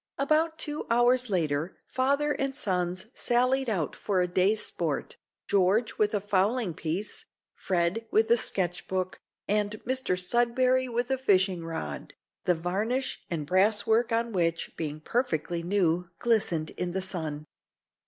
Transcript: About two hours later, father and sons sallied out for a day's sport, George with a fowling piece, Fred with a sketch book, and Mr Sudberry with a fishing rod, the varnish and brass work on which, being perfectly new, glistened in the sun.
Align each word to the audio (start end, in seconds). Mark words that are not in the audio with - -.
About 0.17 0.57
two 0.57 0.87
hours 0.89 1.29
later, 1.29 1.77
father 1.85 2.31
and 2.31 2.55
sons 2.55 3.05
sallied 3.13 3.69
out 3.69 3.95
for 3.95 4.19
a 4.19 4.27
day's 4.27 4.65
sport, 4.65 5.15
George 5.47 5.99
with 5.99 6.15
a 6.15 6.19
fowling 6.19 6.73
piece, 6.73 7.25
Fred 7.53 8.07
with 8.09 8.31
a 8.31 8.35
sketch 8.37 8.87
book, 8.87 9.19
and 9.47 9.73
Mr 9.85 10.17
Sudberry 10.17 10.89
with 10.91 11.11
a 11.11 11.19
fishing 11.19 11.63
rod, 11.63 12.15
the 12.45 12.55
varnish 12.55 13.21
and 13.29 13.45
brass 13.45 13.85
work 13.85 14.11
on 14.11 14.31
which, 14.31 14.75
being 14.75 15.01
perfectly 15.01 15.61
new, 15.61 16.09
glistened 16.17 16.71
in 16.71 16.93
the 16.93 17.03
sun. 17.03 17.45